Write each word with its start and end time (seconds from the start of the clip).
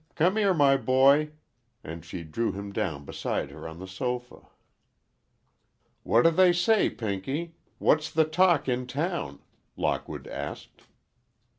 Come 0.15 0.35
here, 0.37 0.55
my 0.55 0.77
boy," 0.77 1.29
and 1.83 2.03
she 2.03 2.23
drew 2.23 2.53
him 2.53 2.73
down 2.73 3.05
beside 3.05 3.51
her 3.51 3.67
on 3.67 3.77
the 3.77 3.85
sofa. 3.87 4.47
"What 6.01 6.23
do 6.23 6.31
they 6.31 6.53
say, 6.53 6.89
Pinky? 6.89 7.53
What's 7.77 8.11
the 8.11 8.25
talk 8.25 8.67
in 8.67 8.87
town?" 8.87 9.41
Lockwood 9.77 10.25
asked. 10.25 10.85